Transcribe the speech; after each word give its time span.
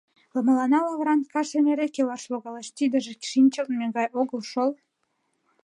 —Мыланна 0.47 0.79
лавыран 0.85 1.21
кашым 1.33 1.65
эре 1.71 1.87
келаш 1.95 2.23
логалеш, 2.31 2.67
тидыже 2.77 3.13
шинчылтме 3.31 3.85
гай 3.97 4.07
огыл 4.21 4.41
шол... 4.51 4.69